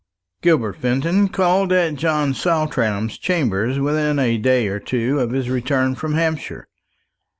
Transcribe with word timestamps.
Gilbert 0.41 0.77
Fenton 0.77 1.27
called 1.29 1.71
at 1.71 1.93
John 1.93 2.33
Saltram's 2.33 3.19
chambers 3.19 3.77
within 3.77 4.17
a 4.17 4.39
day 4.39 4.65
or 4.65 4.79
two 4.79 5.19
of 5.19 5.29
his 5.29 5.47
return 5.47 5.93
from 5.93 6.15
Hampshire. 6.15 6.67